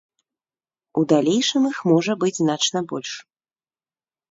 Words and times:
У 1.01 1.03
далейшым 1.13 1.69
іх 1.71 1.77
можа 1.93 2.17
быць 2.25 2.33
значна 2.41 2.85
больш. 2.95 3.11